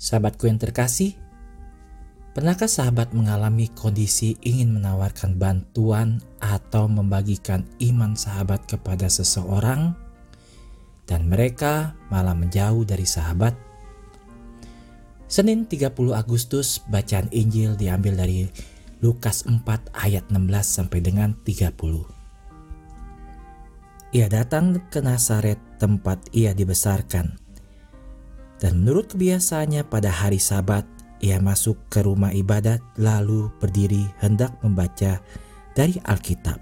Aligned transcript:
Sahabatku 0.00 0.48
yang 0.48 0.56
terkasih, 0.56 1.12
pernahkah 2.32 2.72
sahabat 2.72 3.12
mengalami 3.12 3.68
kondisi 3.68 4.32
ingin 4.40 4.72
menawarkan 4.72 5.36
bantuan 5.36 6.24
atau 6.40 6.88
membagikan 6.88 7.68
iman 7.84 8.16
sahabat 8.16 8.64
kepada 8.64 9.12
seseorang 9.12 9.92
dan 11.04 11.28
mereka 11.28 11.92
malah 12.08 12.32
menjauh 12.32 12.80
dari 12.88 13.04
sahabat? 13.04 13.52
Senin 15.28 15.68
30 15.68 15.92
Agustus 16.16 16.80
bacaan 16.88 17.28
Injil 17.28 17.76
diambil 17.76 18.24
dari 18.24 18.48
Lukas 19.04 19.44
4 19.44 19.68
ayat 20.00 20.32
16 20.32 20.48
sampai 20.64 21.04
dengan 21.04 21.36
30. 21.44 24.16
Ia 24.16 24.32
datang 24.32 24.80
ke 24.88 25.04
Nazaret 25.04 25.60
tempat 25.76 26.24
ia 26.32 26.56
dibesarkan 26.56 27.39
dan 28.60 28.84
menurut 28.84 29.08
kebiasaannya 29.16 29.88
pada 29.88 30.12
hari 30.12 30.36
sabat, 30.36 30.84
ia 31.24 31.40
masuk 31.40 31.80
ke 31.88 32.04
rumah 32.04 32.28
ibadat 32.32 32.84
lalu 33.00 33.48
berdiri 33.56 34.04
hendak 34.20 34.52
membaca 34.60 35.20
dari 35.72 35.96
Alkitab. 36.04 36.60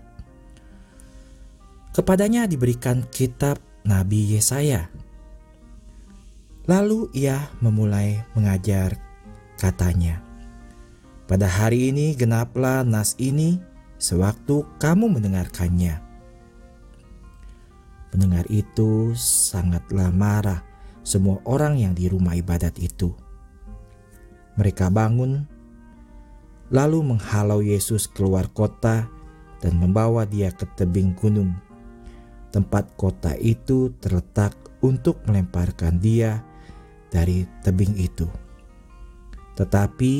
Kepadanya 1.91 2.47
diberikan 2.47 3.03
kitab 3.11 3.59
Nabi 3.83 4.39
Yesaya. 4.39 4.87
Lalu 6.71 7.11
ia 7.19 7.51
memulai 7.59 8.23
mengajar 8.39 8.95
katanya, 9.59 10.23
Pada 11.29 11.45
hari 11.45 11.91
ini 11.91 12.15
genaplah 12.17 12.87
nas 12.87 13.19
ini 13.19 13.59
sewaktu 13.99 14.65
kamu 14.79 15.19
mendengarkannya. 15.19 16.01
Pendengar 18.09 18.49
itu 18.49 19.13
sangatlah 19.19 20.09
marah 20.09 20.68
semua 21.09 21.41
orang 21.49 21.81
yang 21.81 21.97
di 21.97 22.05
rumah 22.13 22.37
ibadat 22.37 22.77
itu. 22.77 23.17
Mereka 24.61 24.93
bangun, 24.93 25.49
lalu 26.69 27.01
menghalau 27.01 27.65
Yesus 27.65 28.05
keluar 28.05 28.53
kota 28.53 29.09
dan 29.65 29.81
membawa 29.81 30.29
dia 30.29 30.53
ke 30.53 30.69
tebing 30.77 31.17
gunung. 31.17 31.57
Tempat 32.53 32.93
kota 33.01 33.33
itu 33.41 33.97
terletak 34.05 34.53
untuk 34.85 35.25
melemparkan 35.25 35.97
dia 35.97 36.45
dari 37.09 37.49
tebing 37.65 37.97
itu. 37.97 38.29
Tetapi 39.57 40.13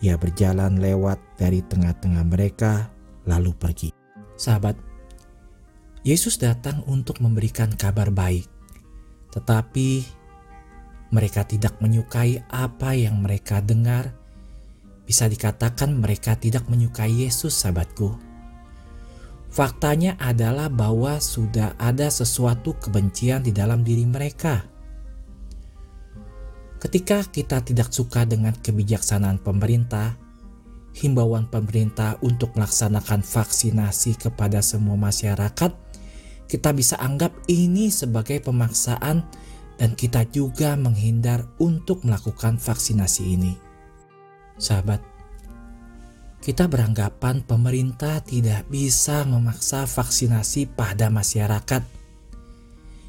ia 0.00 0.16
berjalan 0.16 0.80
lewat 0.80 1.20
dari 1.36 1.60
tengah-tengah 1.60 2.24
mereka, 2.24 2.88
lalu 3.28 3.52
pergi. 3.52 3.92
Sahabat, 4.40 4.80
Yesus 6.00 6.40
datang 6.40 6.80
untuk 6.88 7.20
memberikan 7.20 7.76
kabar 7.76 8.08
baik 8.08 8.59
tetapi 9.30 10.04
mereka 11.10 11.42
tidak 11.42 11.78
menyukai 11.82 12.42
apa 12.50 12.94
yang 12.94 13.18
mereka 13.18 13.58
dengar. 13.58 14.14
Bisa 15.06 15.26
dikatakan 15.26 15.98
mereka 15.98 16.38
tidak 16.38 16.70
menyukai 16.70 17.26
Yesus, 17.26 17.58
sahabatku. 17.58 18.14
Faktanya 19.50 20.14
adalah 20.22 20.70
bahwa 20.70 21.18
sudah 21.18 21.74
ada 21.74 22.06
sesuatu 22.06 22.78
kebencian 22.78 23.42
di 23.42 23.50
dalam 23.50 23.82
diri 23.82 24.06
mereka. 24.06 24.62
Ketika 26.78 27.26
kita 27.26 27.58
tidak 27.66 27.90
suka 27.90 28.22
dengan 28.22 28.54
kebijaksanaan 28.54 29.42
pemerintah, 29.42 30.14
himbauan 30.94 31.50
pemerintah 31.50 32.22
untuk 32.22 32.54
melaksanakan 32.54 33.26
vaksinasi 33.26 34.22
kepada 34.22 34.62
semua 34.62 34.94
masyarakat 34.94 35.74
kita 36.50 36.74
bisa 36.74 36.98
anggap 36.98 37.30
ini 37.46 37.94
sebagai 37.94 38.42
pemaksaan 38.42 39.22
dan 39.78 39.94
kita 39.94 40.26
juga 40.34 40.74
menghindar 40.74 41.46
untuk 41.62 42.02
melakukan 42.02 42.58
vaksinasi 42.58 43.22
ini. 43.38 43.54
Sahabat, 44.58 44.98
kita 46.42 46.66
beranggapan 46.66 47.46
pemerintah 47.46 48.18
tidak 48.26 48.66
bisa 48.66 49.22
memaksa 49.22 49.86
vaksinasi 49.86 50.74
pada 50.74 51.06
masyarakat. 51.06 51.86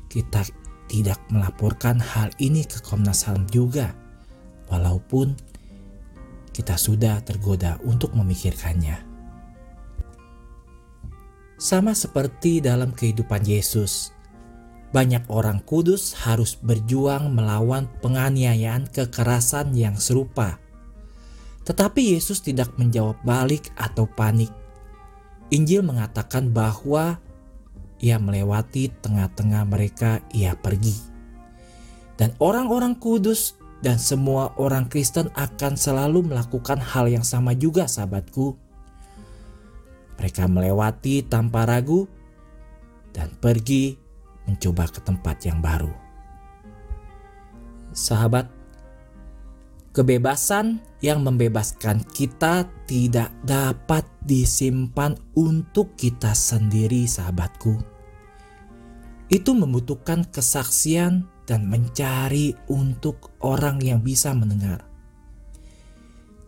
Kita 0.06 0.42
tidak 0.86 1.20
melaporkan 1.34 1.98
hal 1.98 2.30
ini 2.38 2.62
ke 2.64 2.78
Komnas 2.86 3.26
HAM 3.26 3.50
juga, 3.50 3.92
walaupun 4.70 5.34
kita 6.54 6.78
sudah 6.78 7.20
tergoda 7.26 7.82
untuk 7.84 8.14
memikirkannya. 8.14 9.11
Sama 11.62 11.94
seperti 11.94 12.58
dalam 12.58 12.90
kehidupan 12.90 13.46
Yesus, 13.46 14.18
banyak 14.90 15.30
orang 15.30 15.62
kudus 15.62 16.18
harus 16.26 16.58
berjuang 16.58 17.38
melawan 17.38 17.86
penganiayaan 18.02 18.90
kekerasan 18.90 19.70
yang 19.78 19.94
serupa. 19.94 20.58
Tetapi 21.62 22.18
Yesus 22.18 22.42
tidak 22.42 22.74
menjawab 22.82 23.22
balik 23.22 23.70
atau 23.78 24.10
panik. 24.10 24.50
Injil 25.54 25.86
mengatakan 25.86 26.50
bahwa 26.50 27.22
ia 28.02 28.18
melewati 28.18 28.90
tengah-tengah 28.98 29.62
mereka, 29.70 30.18
ia 30.34 30.58
pergi. 30.58 30.98
Dan 32.18 32.34
orang-orang 32.42 32.98
kudus 32.98 33.54
dan 33.86 34.02
semua 34.02 34.58
orang 34.58 34.90
Kristen 34.90 35.30
akan 35.38 35.78
selalu 35.78 36.26
melakukan 36.26 36.82
hal 36.82 37.06
yang 37.06 37.22
sama 37.22 37.54
juga 37.54 37.86
sahabatku 37.86 38.71
mereka 40.22 40.46
melewati 40.46 41.26
tanpa 41.26 41.66
ragu 41.66 42.06
dan 43.10 43.34
pergi 43.42 43.98
mencoba 44.46 44.86
ke 44.86 45.02
tempat 45.02 45.50
yang 45.50 45.58
baru. 45.66 45.90
Sahabat, 47.90 48.46
kebebasan 49.98 50.78
yang 51.02 51.26
membebaskan 51.26 52.06
kita 52.14 52.70
tidak 52.86 53.34
dapat 53.42 54.06
disimpan 54.22 55.18
untuk 55.34 55.98
kita 55.98 56.38
sendiri, 56.38 57.10
sahabatku. 57.10 57.82
Itu 59.34 59.58
membutuhkan 59.58 60.30
kesaksian 60.30 61.26
dan 61.50 61.66
mencari 61.66 62.54
untuk 62.70 63.34
orang 63.42 63.82
yang 63.82 64.06
bisa 64.06 64.38
mendengar. 64.38 64.91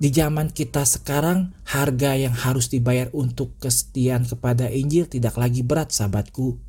Di 0.04 0.12
zaman 0.12 0.52
kita 0.52 0.84
sekarang, 0.84 1.56
harga 1.64 2.20
yang 2.20 2.36
harus 2.36 2.68
dibayar 2.68 3.08
untuk 3.16 3.56
kesetiaan 3.56 4.28
kepada 4.28 4.68
Injil 4.68 5.08
tidak 5.08 5.40
lagi 5.40 5.64
berat, 5.64 5.96
sahabatku. 5.96 6.60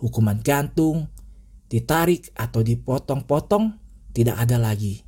Hukuman 0.00 0.40
gantung, 0.40 1.12
ditarik 1.68 2.32
atau 2.32 2.64
dipotong-potong 2.64 3.76
tidak 4.16 4.40
ada 4.40 4.56
lagi. 4.56 5.04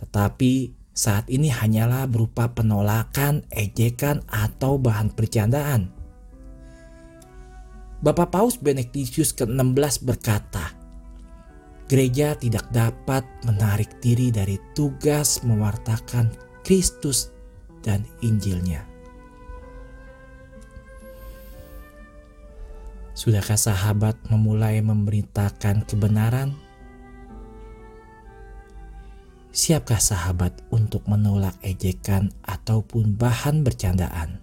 Tetapi 0.00 0.72
saat 0.96 1.28
ini 1.28 1.52
hanyalah 1.52 2.08
berupa 2.08 2.48
penolakan, 2.48 3.44
ejekan, 3.52 4.24
atau 4.32 4.80
bahan 4.80 5.12
percandaan. 5.12 5.92
Bapak 8.00 8.32
Paus 8.32 8.56
Benedictus 8.56 9.36
ke-16 9.36 10.00
berkata, 10.00 10.75
gereja 11.86 12.34
tidak 12.34 12.66
dapat 12.74 13.22
menarik 13.46 14.02
diri 14.02 14.34
dari 14.34 14.58
tugas 14.74 15.42
mewartakan 15.46 16.34
Kristus 16.66 17.30
dan 17.82 18.02
Injilnya. 18.22 18.82
Sudahkah 23.16 23.56
sahabat 23.56 24.18
memulai 24.28 24.82
memberitakan 24.84 25.88
kebenaran? 25.88 26.52
Siapkah 29.56 29.96
sahabat 29.96 30.52
untuk 30.68 31.08
menolak 31.08 31.56
ejekan 31.64 32.28
ataupun 32.44 33.16
bahan 33.16 33.64
bercandaan? 33.64 34.36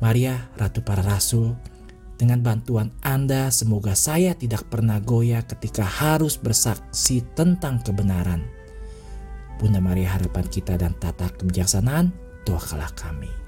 Maria, 0.00 0.48
Ratu 0.56 0.80
para 0.80 1.04
Rasul, 1.04 1.52
dengan 2.18 2.42
bantuan 2.42 2.90
Anda, 3.06 3.46
semoga 3.54 3.94
saya 3.94 4.34
tidak 4.34 4.66
pernah 4.66 4.98
goyah 4.98 5.46
ketika 5.46 5.86
harus 5.86 6.34
bersaksi 6.34 7.22
tentang 7.38 7.78
kebenaran. 7.86 8.42
Bunda 9.62 9.78
Maria 9.78 10.18
harapan 10.18 10.46
kita 10.50 10.74
dan 10.74 10.98
tata 10.98 11.30
kebijaksanaan, 11.30 12.10
doakanlah 12.42 12.90
kami. 12.98 13.47